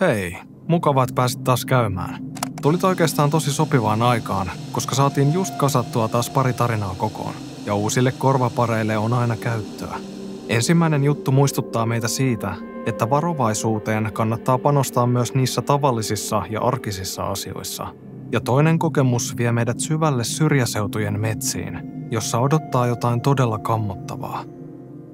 [0.00, 2.24] Hei, mukavaa, että pääsit taas käymään.
[2.62, 7.34] Tulit oikeastaan tosi sopivaan aikaan, koska saatiin just kasattua taas pari tarinaa kokoon.
[7.66, 9.96] Ja uusille korvapareille on aina käyttöä.
[10.48, 12.54] Ensimmäinen juttu muistuttaa meitä siitä,
[12.86, 17.86] että varovaisuuteen kannattaa panostaa myös niissä tavallisissa ja arkisissa asioissa.
[18.32, 21.80] Ja toinen kokemus vie meidät syvälle syrjäseutujen metsiin,
[22.10, 24.44] jossa odottaa jotain todella kammottavaa.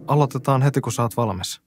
[0.06, 1.65] Aloitetaan heti, kun saat valmis.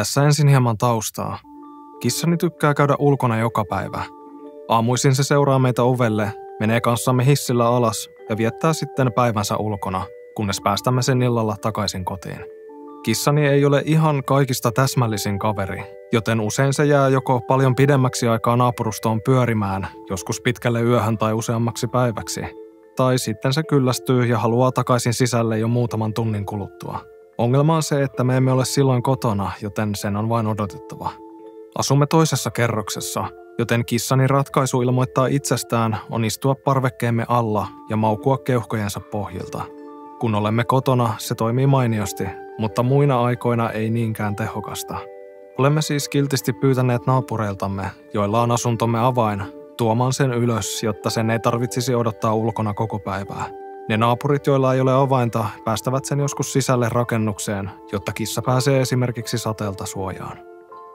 [0.00, 1.38] Tässä ensin hieman taustaa.
[2.00, 4.02] Kissani tykkää käydä ulkona joka päivä.
[4.68, 10.60] Aamuisin se seuraa meitä ovelle, menee kanssamme hissillä alas ja viettää sitten päivänsä ulkona, kunnes
[10.64, 12.44] päästämme sen illalla takaisin kotiin.
[13.02, 18.56] Kissani ei ole ihan kaikista täsmällisin kaveri, joten usein se jää joko paljon pidemmäksi aikaa
[18.56, 22.40] naapurustoon pyörimään, joskus pitkälle yöhön tai useammaksi päiväksi,
[22.96, 27.19] tai sitten se kyllästyy ja haluaa takaisin sisälle jo muutaman tunnin kuluttua.
[27.40, 31.10] Ongelma on se, että me emme ole silloin kotona, joten sen on vain odotettava.
[31.78, 33.24] Asumme toisessa kerroksessa,
[33.58, 39.62] joten kissani ratkaisu ilmoittaa itsestään on istua parvekkeemme alla ja maukua keuhkojensa pohjilta.
[40.18, 42.24] Kun olemme kotona, se toimii mainiosti,
[42.58, 44.96] mutta muina aikoina ei niinkään tehokasta.
[45.58, 49.42] Olemme siis kiltisti pyytäneet naapureiltamme, joilla on asuntomme avain,
[49.76, 53.59] tuomaan sen ylös, jotta sen ei tarvitsisi odottaa ulkona koko päivää.
[53.88, 59.38] Ne naapurit, joilla ei ole avainta, päästävät sen joskus sisälle rakennukseen, jotta kissa pääsee esimerkiksi
[59.38, 60.38] sateelta suojaan.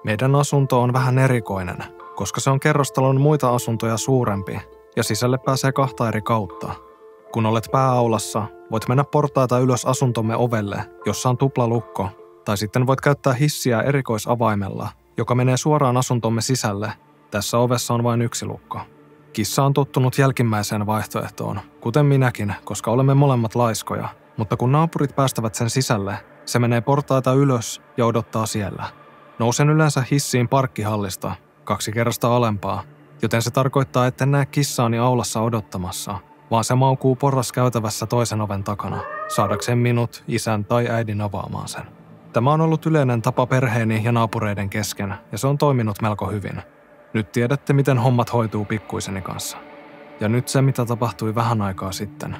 [0.03, 1.77] Meidän asunto on vähän erikoinen,
[2.15, 4.59] koska se on kerrostalon muita asuntoja suurempi
[4.95, 6.73] ja sisälle pääsee kahta eri kautta.
[7.31, 12.09] Kun olet pääaulassa, voit mennä portaita ylös asuntomme ovelle, jossa on tuplalukko,
[12.45, 16.91] tai sitten voit käyttää hissiä erikoisavaimella, joka menee suoraan asuntomme sisälle.
[17.31, 18.79] Tässä ovessa on vain yksi lukko.
[19.35, 24.09] Kissa on tottunut jälkimmäiseen vaihtoehtoon, kuten minäkin, koska olemme molemmat laiskoja.
[24.37, 28.83] Mutta kun naapurit päästävät sen sisälle, se menee portaita ylös ja odottaa siellä.
[29.39, 32.83] Nousen yleensä hissiin parkkihallista, kaksi kerrosta alempaa,
[33.21, 36.19] joten se tarkoittaa, että näe kissaani aulassa odottamassa,
[36.51, 41.83] vaan se maukuu porras käytävässä toisen oven takana, saadakseen minut, isän tai äidin avaamaan sen.
[42.33, 46.61] Tämä on ollut yleinen tapa perheeni ja naapureiden kesken, ja se on toiminut melko hyvin–
[47.15, 49.57] nyt tiedätte, miten hommat hoituu pikkuiseni kanssa.
[50.19, 52.35] Ja nyt se, mitä tapahtui vähän aikaa sitten.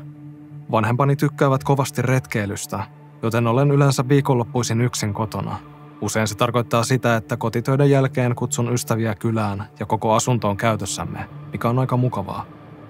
[0.71, 2.83] Vanhempani tykkäävät kovasti retkeilystä,
[3.21, 5.57] joten olen yleensä viikonloppuisin yksin kotona.
[6.01, 11.29] Usein se tarkoittaa sitä, että kotitöiden jälkeen kutsun ystäviä kylään ja koko asunto on käytössämme,
[11.51, 12.45] mikä on aika mukavaa.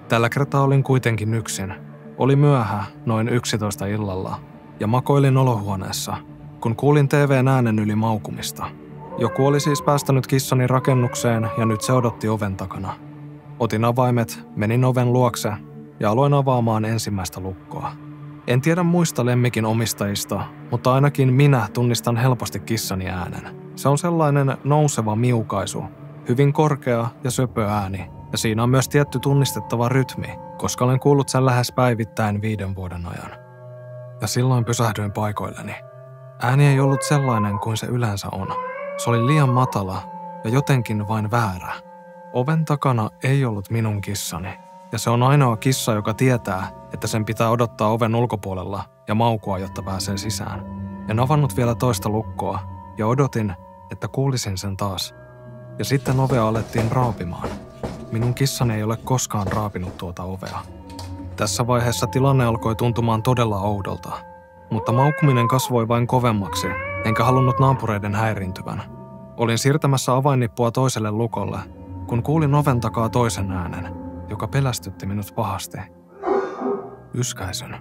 [0.08, 1.74] Tällä kertaa olin kuitenkin yksin.
[2.18, 4.40] Oli myöhä, noin 11 illalla,
[4.80, 6.16] ja makoilin olohuoneessa,
[6.60, 8.66] kun kuulin TVn äänen yli maukumista–
[9.18, 12.94] joku oli siis päästänyt kissani rakennukseen ja nyt se odotti oven takana.
[13.58, 15.52] Otin avaimet, menin oven luokse
[16.00, 17.92] ja aloin avaamaan ensimmäistä lukkoa.
[18.46, 23.56] En tiedä muista lemmikin omistajista, mutta ainakin minä tunnistan helposti kissani äänen.
[23.76, 25.84] Se on sellainen nouseva miukaisu,
[26.28, 30.28] hyvin korkea ja söpö ääni, ja siinä on myös tietty tunnistettava rytmi,
[30.58, 33.38] koska olen kuullut sen lähes päivittäin viiden vuoden ajan.
[34.20, 35.74] Ja silloin pysähdyin paikoilleni.
[36.42, 38.48] Ääni ei ollut sellainen kuin se yleensä on–
[38.96, 40.02] se oli liian matala
[40.44, 41.72] ja jotenkin vain väärä.
[42.32, 44.58] Oven takana ei ollut minun kissani,
[44.92, 49.58] ja se on ainoa kissa, joka tietää, että sen pitää odottaa oven ulkopuolella ja maukua,
[49.58, 50.64] jotta pääsee sisään.
[51.08, 52.58] En avannut vielä toista lukkoa
[52.98, 53.54] ja odotin,
[53.92, 55.14] että kuulisin sen taas.
[55.78, 57.48] Ja sitten ovea alettiin raapimaan.
[58.12, 60.58] Minun kissani ei ole koskaan raapinut tuota ovea.
[61.36, 64.10] Tässä vaiheessa tilanne alkoi tuntumaan todella oudolta,
[64.70, 66.66] mutta maukuminen kasvoi vain kovemmaksi
[67.06, 68.82] enkä halunnut naapureiden häirintyvän.
[69.36, 71.58] Olin siirtämässä avainnippua toiselle lukolle,
[72.06, 73.94] kun kuulin oven takaa toisen äänen,
[74.28, 75.78] joka pelästytti minut pahasti.
[77.14, 77.76] Yskäisyn.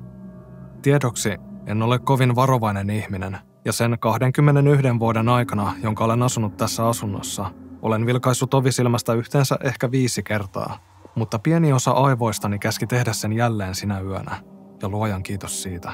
[0.81, 6.87] Tiedoksi en ole kovin varovainen ihminen, ja sen 21 vuoden aikana, jonka olen asunut tässä
[6.87, 10.77] asunnossa, olen vilkaissut ovisilmästä yhteensä ehkä viisi kertaa,
[11.15, 14.35] mutta pieni osa aivoistani käski tehdä sen jälleen sinä yönä,
[14.81, 15.91] ja luojan kiitos siitä.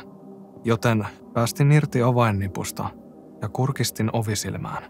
[0.63, 2.89] Joten päästin irti avainnipusta
[3.41, 4.83] ja kurkistin ovisilmään.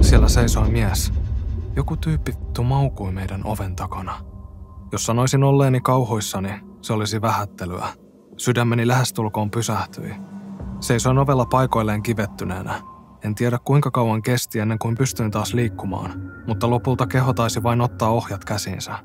[0.00, 1.12] Siellä seisoi mies.
[1.76, 4.14] Joku tyyppi vittu maukui meidän oven takana.
[4.92, 7.88] Jos sanoisin olleeni kauhuissani, se olisi vähättelyä.
[8.36, 10.14] Sydämeni lähestulkoon pysähtyi.
[10.80, 12.82] Seisoin ovella paikoilleen kivettyneenä.
[13.24, 16.12] En tiedä kuinka kauan kesti ennen kuin pystyin taas liikkumaan,
[16.46, 18.98] mutta lopulta keho taisi vain ottaa ohjat käsinsä.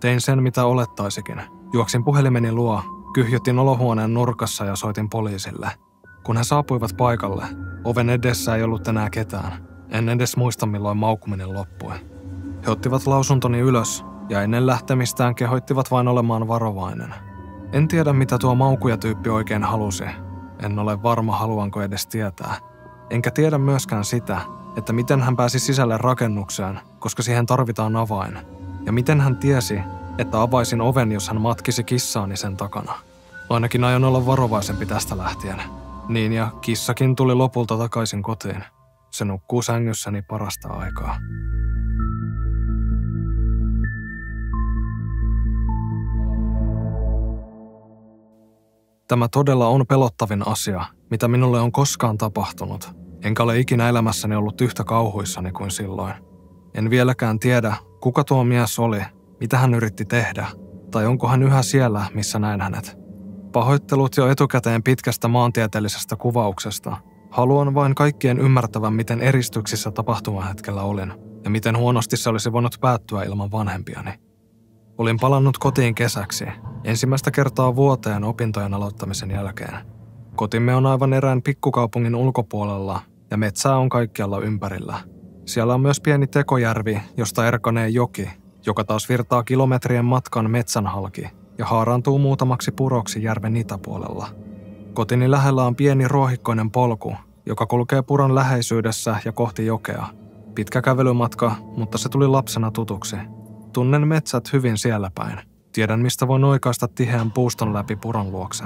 [0.00, 1.42] Tein sen mitä olettaisikin.
[1.72, 2.82] Juoksin puhelimeni luo,
[3.14, 5.70] kyhjytin olohuoneen nurkassa ja soitin poliisille–
[6.24, 7.44] kun he saapuivat paikalle,
[7.84, 9.52] oven edessä ei ollut enää ketään.
[9.88, 11.94] En edes muista milloin maukuminen loppui.
[12.66, 17.14] He ottivat lausuntoni ylös ja ennen lähtemistään kehoittivat vain olemaan varovainen.
[17.72, 20.04] En tiedä, mitä tuo maukuja-tyyppi oikein halusi.
[20.62, 22.54] En ole varma, haluanko edes tietää.
[23.10, 24.40] Enkä tiedä myöskään sitä,
[24.76, 28.38] että miten hän pääsi sisälle rakennukseen, koska siihen tarvitaan avain.
[28.86, 29.80] Ja miten hän tiesi,
[30.18, 32.92] että avaisin oven, jos hän matkisi kissaani sen takana.
[33.50, 35.62] Ainakin aion olla varovaisempi tästä lähtien.
[36.08, 38.64] Niin ja kissakin tuli lopulta takaisin kotiin.
[39.10, 41.18] Se nukkuu sängyssäni parasta aikaa.
[49.08, 52.90] Tämä todella on pelottavin asia, mitä minulle on koskaan tapahtunut,
[53.22, 56.14] enkä ole ikinä elämässäni ollut yhtä kauhuissani kuin silloin.
[56.74, 59.00] En vieläkään tiedä, kuka tuo mies oli,
[59.40, 60.46] mitä hän yritti tehdä,
[60.90, 63.01] tai onko hän yhä siellä, missä näin hänet.
[63.52, 66.96] Pahoittelut jo etukäteen pitkästä maantieteellisestä kuvauksesta.
[67.30, 71.12] Haluan vain kaikkien ymmärtävän, miten eristyksissä tapahtumahetkellä olin,
[71.44, 74.10] ja miten huonosti se olisi voinut päättyä ilman vanhempiani.
[74.98, 76.44] Olin palannut kotiin kesäksi,
[76.84, 79.76] ensimmäistä kertaa vuoteen opintojen aloittamisen jälkeen.
[80.36, 83.00] Kotimme on aivan erään pikkukaupungin ulkopuolella
[83.30, 84.98] ja metsää on kaikkialla ympärillä.
[85.46, 88.30] Siellä on myös pieni tekojärvi, josta erkanee joki,
[88.66, 94.28] joka taas virtaa kilometrien matkan metsän halki ja haaraantuu muutamaksi puroksi järven itäpuolella.
[94.94, 97.14] Kotini lähellä on pieni ruohikkoinen polku,
[97.46, 100.06] joka kulkee puron läheisyydessä ja kohti jokea.
[100.54, 103.16] Pitkä kävelymatka, mutta se tuli lapsena tutuksi–
[103.72, 105.40] Tunnen metsät hyvin siellä päin.
[105.72, 108.64] Tiedän, mistä voin oikaista tiheän puuston läpi puron luokse.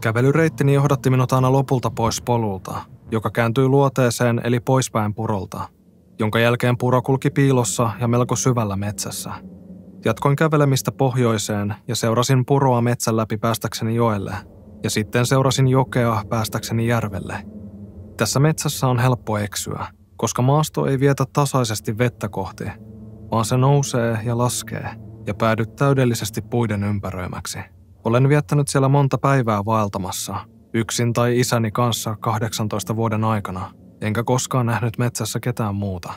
[0.00, 2.74] Kävelyreittini johdatti minut aina lopulta pois polulta,
[3.10, 5.68] joka kääntyi luoteeseen eli poispäin purolta,
[6.18, 9.30] jonka jälkeen puro kulki piilossa ja melko syvällä metsässä.
[10.06, 14.34] Jatkoin kävelemistä pohjoiseen ja seurasin puroa metsän läpi päästäkseni joelle,
[14.82, 17.46] ja sitten seurasin jokea päästäkseni järvelle.
[18.16, 19.86] Tässä metsässä on helppo eksyä,
[20.16, 22.64] koska maasto ei vietä tasaisesti vettä kohti,
[23.30, 24.90] vaan se nousee ja laskee
[25.26, 27.58] ja päädyt täydellisesti puiden ympäröimäksi.
[28.04, 30.34] Olen viettänyt siellä monta päivää vaeltamassa,
[30.74, 33.70] yksin tai isäni kanssa 18 vuoden aikana,
[34.00, 36.12] enkä koskaan nähnyt metsässä ketään muuta.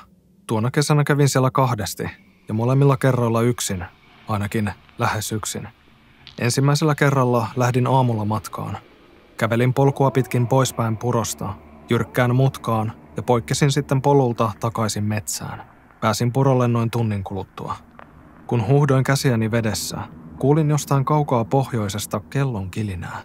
[0.47, 3.85] Tuona kesänä kävin siellä kahdesti, ja molemmilla kerroilla yksin,
[4.27, 5.67] ainakin lähes yksin.
[6.39, 8.77] Ensimmäisellä kerralla lähdin aamulla matkaan.
[9.37, 11.53] Kävelin polkua pitkin poispäin purosta,
[11.89, 15.63] jyrkkään mutkaan ja poikkesin sitten polulta takaisin metsään.
[16.01, 17.75] Pääsin purolle noin tunnin kuluttua.
[18.47, 19.97] Kun huuhdoin käsiäni vedessä,
[20.39, 23.23] kuulin jostain kaukaa pohjoisesta kellon kilinää.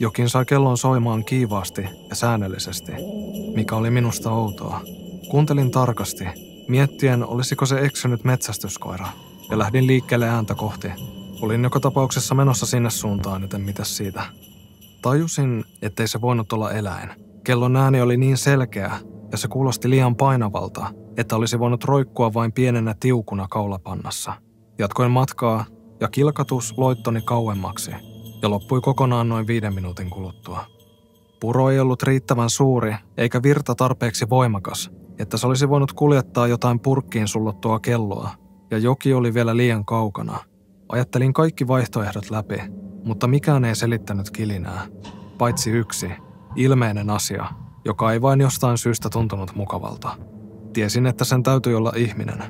[0.00, 2.92] Jokin sai kellon soimaan kiivaasti ja säännöllisesti,
[3.54, 4.80] mikä oli minusta outoa.
[5.30, 6.24] Kuuntelin tarkasti,
[6.68, 9.06] miettien olisiko se eksynyt metsästyskoira,
[9.50, 10.88] ja lähdin liikkeelle ääntä kohti.
[11.40, 14.22] Olin joka tapauksessa menossa sinne suuntaan, joten mitäs siitä.
[15.02, 17.10] Tajusin, ettei se voinut olla eläin.
[17.44, 18.98] Kellon ääni oli niin selkeä,
[19.32, 20.86] ja se kuulosti liian painavalta,
[21.16, 24.32] että olisi voinut roikkua vain pienenä tiukuna kaulapannassa.
[24.78, 25.64] Jatkoin matkaa
[26.00, 27.90] ja kilkatus loittoni kauemmaksi
[28.42, 30.64] ja loppui kokonaan noin viiden minuutin kuluttua.
[31.40, 36.80] Puro ei ollut riittävän suuri eikä virta tarpeeksi voimakas, että se olisi voinut kuljettaa jotain
[36.80, 38.30] purkkiin sullottua kelloa,
[38.70, 40.38] ja joki oli vielä liian kaukana.
[40.88, 42.62] Ajattelin kaikki vaihtoehdot läpi,
[43.04, 44.86] mutta mikään ei selittänyt kilinää,
[45.38, 46.10] paitsi yksi,
[46.56, 47.46] ilmeinen asia,
[47.84, 50.16] joka ei vain jostain syystä tuntunut mukavalta.
[50.72, 52.42] Tiesin, että sen täytyi olla ihminen.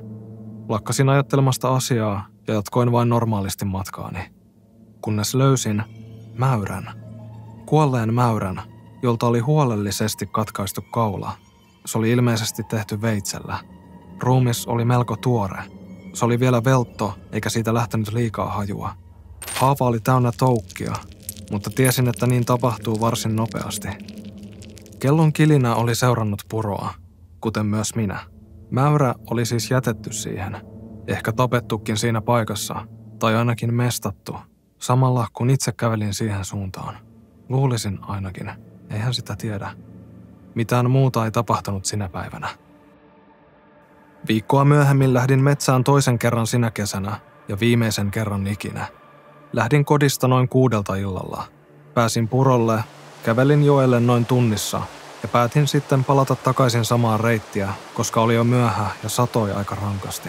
[0.68, 4.18] Lakkasin ajattelemasta asiaa ja jatkoin vain normaalisti matkaani.
[5.00, 5.82] Kunnes löysin
[6.34, 6.88] mäyrän.
[7.66, 8.62] Kuolleen mäyrän,
[9.02, 11.32] jolta oli huolellisesti katkaistu kaula.
[11.87, 13.58] Se oli ilmeisesti tehty veitsellä.
[14.23, 15.62] Ruumis oli melko tuore.
[16.14, 18.94] Se oli vielä veltto, eikä siitä lähtenyt liikaa hajua.
[19.54, 20.92] Haava oli täynnä toukkia,
[21.50, 23.88] mutta tiesin, että niin tapahtuu varsin nopeasti.
[25.00, 26.94] Kellon kilinä oli seurannut puroa,
[27.40, 28.20] kuten myös minä.
[28.70, 30.61] Mäyrä oli siis jätetty siihen,
[31.06, 32.87] ehkä tapettukin siinä paikassa,
[33.18, 34.37] tai ainakin mestattu,
[34.78, 36.99] samalla kun itse kävelin siihen suuntaan.
[37.49, 38.50] Luulisin ainakin,
[38.90, 39.70] eihän sitä tiedä.
[40.55, 42.49] Mitään muuta ei tapahtunut sinä päivänä.
[44.28, 48.87] Viikkoa myöhemmin lähdin metsään toisen kerran sinä kesänä ja viimeisen kerran ikinä.
[49.52, 51.45] Lähdin kodista noin kuudelta illalla.
[51.95, 52.85] Pääsin purolle,
[53.23, 54.83] kävelin joelle noin tunnissa
[55.23, 60.28] ja päätin sitten palata takaisin samaan reittiä, koska oli jo myöhä ja satoi aika rankasti.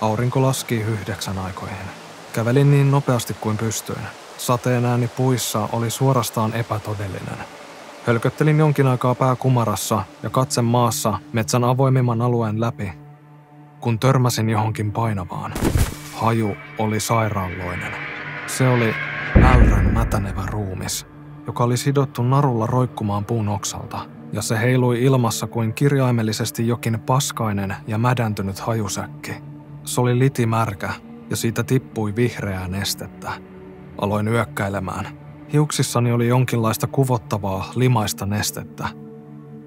[0.00, 1.86] Aurinko laski yhdeksän aikoihin.
[2.32, 4.06] Kävelin niin nopeasti kuin pystyin.
[4.38, 7.38] Sateen ääni puissa oli suorastaan epätodellinen.
[8.06, 12.92] Hölköttelin jonkin aikaa pää kumarassa ja katse maassa metsän avoimimman alueen läpi,
[13.80, 15.54] kun törmäsin johonkin painavaan.
[16.14, 17.92] Haju oli sairaanloinen.
[18.46, 18.94] Se oli
[19.42, 21.06] äyrän mätänevä ruumis,
[21.46, 23.98] joka oli sidottu narulla roikkumaan puun oksalta–
[24.34, 29.32] ja se heilui ilmassa kuin kirjaimellisesti jokin paskainen ja mädäntynyt hajusäkki.
[29.84, 30.90] Se oli litimärkä
[31.30, 33.32] ja siitä tippui vihreää nestettä.
[33.98, 35.23] Aloin yökkäilemään.
[35.54, 38.88] Hiuksissani oli jonkinlaista kuvottavaa, limaista nestettä.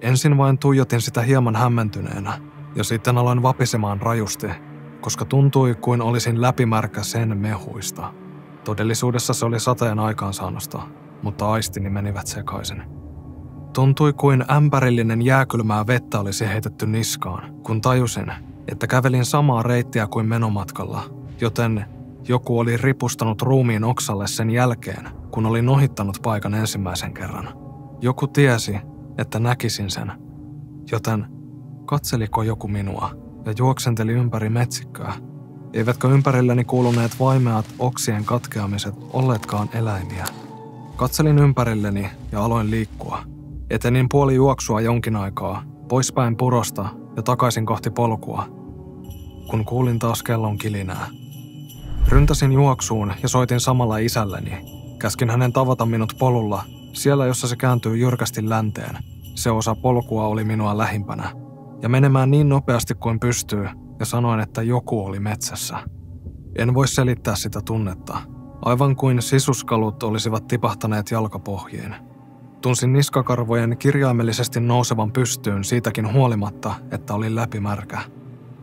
[0.01, 2.33] Ensin vain tuijotin sitä hieman hämmentyneenä,
[2.75, 4.47] ja sitten aloin vapisemaan rajusti,
[5.01, 8.13] koska tuntui kuin olisin läpimärkä sen mehuista.
[8.63, 10.81] Todellisuudessa se oli sateen aikaansaannosta,
[11.21, 12.83] mutta aistini menivät sekaisin.
[13.73, 18.31] Tuntui kuin ämpärillinen jääkylmää vettä olisi heitetty niskaan, kun tajusin,
[18.71, 21.03] että kävelin samaa reittiä kuin menomatkalla,
[21.41, 21.85] joten
[22.29, 27.49] joku oli ripustanut ruumiin oksalle sen jälkeen, kun olin ohittanut paikan ensimmäisen kerran.
[28.01, 28.77] Joku tiesi,
[29.17, 30.11] että näkisin sen,
[30.91, 31.25] joten
[31.85, 33.09] katseliko joku minua
[33.45, 35.13] ja juoksenteli ympäri metsikköä.
[35.73, 40.25] Eivätkö ympärilläni kuuluneet vaimeat oksien katkeamiset olleetkaan eläimiä?
[40.95, 43.19] Katselin ympärilleni ja aloin liikkua.
[43.69, 48.45] Etenin puoli juoksua jonkin aikaa, poispäin purosta ja takaisin kohti polkua,
[49.49, 51.07] kun kuulin taas kellon kilinää.
[52.09, 54.65] Ryntäsin juoksuun ja soitin samalla isälleni.
[54.99, 58.97] Käskin hänen tavata minut polulla, siellä jossa se kääntyy jyrkästi länteen.
[59.35, 61.29] Se osa polkua oli minua lähimpänä.
[61.81, 65.77] Ja menemään niin nopeasti kuin pystyy, ja sanoin, että joku oli metsässä.
[66.55, 68.17] En voi selittää sitä tunnetta.
[68.61, 71.95] Aivan kuin sisuskalut olisivat tipahtaneet jalkapohjiin.
[72.61, 77.99] Tunsin niskakarvojen kirjaimellisesti nousevan pystyyn siitäkin huolimatta, että oli läpimärkä.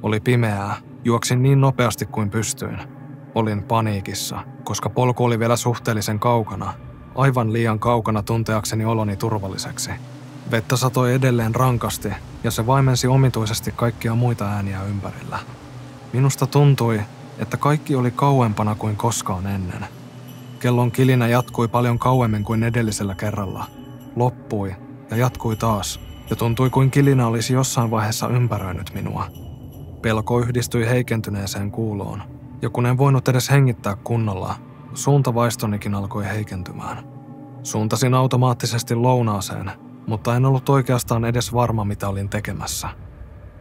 [0.02, 0.76] Oli pimeää.
[1.04, 2.93] Juoksin niin nopeasti kuin pystyin.
[3.34, 6.74] Olin paniikissa, koska polku oli vielä suhteellisen kaukana.
[7.14, 9.90] Aivan liian kaukana tunteakseni oloni turvalliseksi.
[10.50, 12.08] Vettä satoi edelleen rankasti
[12.44, 15.38] ja se vaimensi omituisesti kaikkia muita ääniä ympärillä.
[16.12, 17.00] Minusta tuntui,
[17.38, 19.86] että kaikki oli kauempana kuin koskaan ennen.
[20.60, 23.66] Kellon kilinä jatkui paljon kauemmin kuin edellisellä kerralla.
[24.16, 24.74] Loppui
[25.10, 26.00] ja jatkui taas,
[26.30, 29.26] ja tuntui kuin kilinä olisi jossain vaiheessa ympäröinyt minua.
[30.02, 34.54] Pelko yhdistyi heikentyneeseen kuuloon, ja kun en voinut edes hengittää kunnolla,
[34.94, 37.04] suuntavaistonikin alkoi heikentymään.
[37.62, 39.70] Suuntasin automaattisesti lounaaseen,
[40.06, 42.88] mutta en ollut oikeastaan edes varma, mitä olin tekemässä.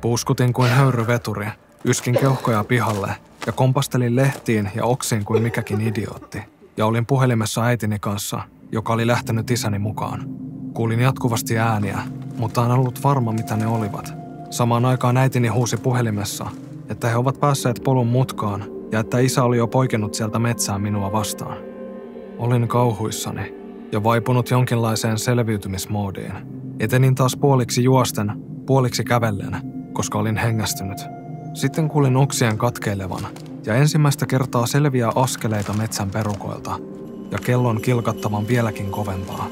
[0.01, 1.47] Puuskutin kuin höyryveturi,
[1.85, 6.41] yskin keuhkoja pihalle ja kompastelin lehtiin ja oksiin kuin mikäkin idiootti.
[6.77, 10.25] Ja olin puhelimessa äitini kanssa, joka oli lähtenyt isäni mukaan.
[10.73, 11.99] Kuulin jatkuvasti ääniä,
[12.37, 14.13] mutta en ollut varma, mitä ne olivat.
[14.49, 16.45] Samaan aikaan äitini huusi puhelimessa,
[16.89, 21.11] että he ovat päässeet polun mutkaan ja että isä oli jo poikennut sieltä metsään minua
[21.11, 21.57] vastaan.
[22.37, 23.53] Olin kauhuissani
[23.91, 26.33] ja vaipunut jonkinlaiseen selviytymismoodiin.
[26.79, 28.31] Etenin taas puoliksi juosten,
[28.65, 29.57] puoliksi kävellen,
[29.93, 30.97] koska olin hengästynyt.
[31.53, 33.27] Sitten kuulin oksien katkeilevan
[33.65, 36.79] ja ensimmäistä kertaa selviä askeleita metsän perukoilta
[37.31, 39.47] ja kellon kilkattavan vieläkin kovempaa.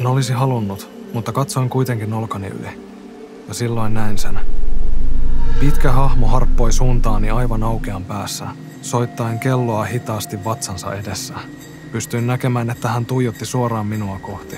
[0.00, 2.70] En olisi halunnut, mutta katsoin kuitenkin olkani yli.
[3.48, 4.38] Ja silloin näin sen.
[5.60, 8.46] Pitkä hahmo harppoi suuntaani aivan aukean päässä,
[8.82, 11.34] soittaen kelloa hitaasti vatsansa edessä.
[11.92, 14.56] Pystyin näkemään, että hän tuijotti suoraan minua kohti.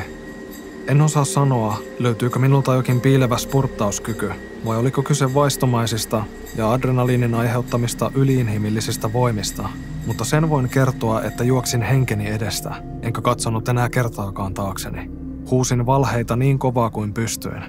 [0.87, 4.33] En osaa sanoa, löytyykö minulta jokin piilevä spurttauskyky,
[4.65, 6.25] vai oliko kyse vaistomaisista
[6.57, 9.69] ja adrenaliinin aiheuttamista yliinhimillisistä voimista,
[10.07, 15.11] mutta sen voin kertoa, että juoksin henkeni edestä, enkä katsonut enää kertaakaan taakseni.
[15.51, 17.63] Huusin valheita niin kovaa kuin pystyin.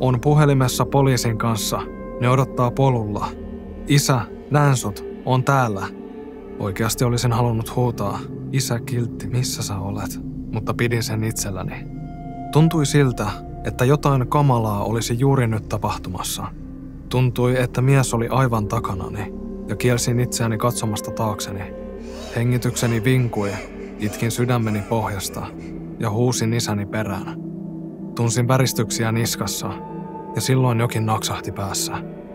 [0.00, 1.80] On puhelimessa poliisin kanssa.
[2.20, 3.28] Ne odottaa polulla.
[3.86, 5.09] Isä, näen sut.
[5.24, 5.86] On täällä.
[6.58, 8.18] Oikeasti olisin halunnut huutaa,
[8.52, 10.20] isä kiltti, missä sä olet,
[10.52, 11.86] mutta pidin sen itselläni.
[12.52, 13.26] Tuntui siltä,
[13.64, 16.46] että jotain kamalaa olisi juuri nyt tapahtumassa.
[17.08, 19.32] Tuntui, että mies oli aivan takanani
[19.68, 21.74] ja kielsin itseäni katsomasta taakseni.
[22.36, 23.50] Hengitykseni vinkui,
[23.98, 25.46] itkin sydämeni pohjasta
[26.00, 27.36] ja huusin isäni perään.
[28.14, 29.72] Tunsin väristyksiä niskassa
[30.34, 31.92] ja silloin jokin naksahti päässä.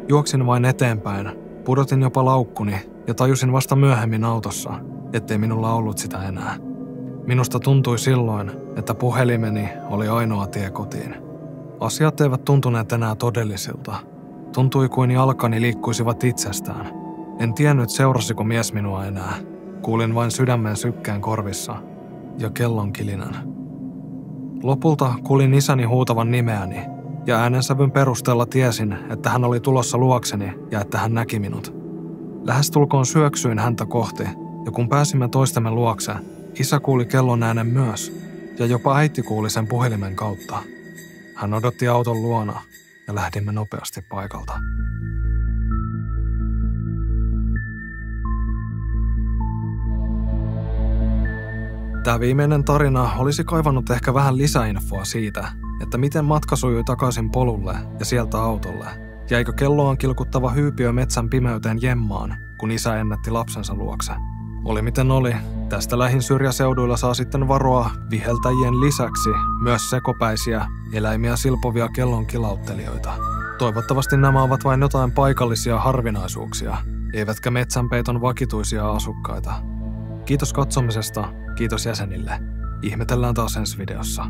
[0.07, 2.75] Juoksin vain eteenpäin, pudotin jopa laukkuni
[3.07, 4.73] ja tajusin vasta myöhemmin autossa,
[5.13, 6.55] ettei minulla ollut sitä enää.
[7.27, 11.15] Minusta tuntui silloin, että puhelimeni oli ainoa tie kotiin.
[11.79, 13.95] Asiat eivät tuntuneet enää todellisilta.
[14.53, 16.91] Tuntui kuin jalkani liikkuisivat itsestään.
[17.39, 19.33] En tiennyt seurasiko mies minua enää.
[19.81, 21.75] Kuulin vain sydämen sykkään korvissa
[22.39, 23.35] ja kellon kilinän.
[24.63, 26.94] Lopulta kuulin isäni huutavan nimeäni
[27.27, 31.73] ja äänensävyn perusteella tiesin, että hän oli tulossa luokseni ja että hän näki minut.
[32.43, 34.23] Lähestulkoon syöksyin häntä kohti,
[34.65, 36.13] ja kun pääsimme toistemme luokse,
[36.59, 38.13] isä kuuli kellon äänen myös,
[38.59, 40.57] ja jopa äiti kuuli sen puhelimen kautta.
[41.35, 42.61] Hän odotti auton luona,
[43.07, 44.53] ja lähdimme nopeasti paikalta.
[52.03, 55.47] Tämä viimeinen tarina olisi kaivannut ehkä vähän lisäinfoa siitä,
[55.81, 58.85] että miten matka sujui takaisin polulle ja sieltä autolle.
[59.29, 64.13] Jäikö kelloaan kilkuttava hyypiö metsän pimeyteen jemmaan, kun isä ennätti lapsensa luokse.
[64.65, 65.35] Oli miten oli,
[65.69, 69.29] tästä lähin syrjäseuduilla saa sitten varoa viheltäjien lisäksi
[69.63, 73.13] myös sekopäisiä, eläimiä silpovia kellon kilauttelijoita.
[73.57, 76.77] Toivottavasti nämä ovat vain jotain paikallisia harvinaisuuksia,
[77.13, 79.53] eivätkä metsänpeiton vakituisia asukkaita.
[80.25, 82.39] Kiitos katsomisesta, kiitos jäsenille.
[82.81, 84.25] Ihmetellään taas ensi videossa.